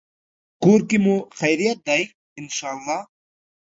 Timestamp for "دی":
1.87-2.01